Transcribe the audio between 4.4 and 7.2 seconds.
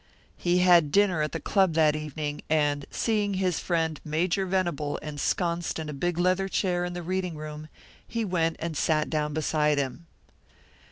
Venable ensconced in a big leather chair in the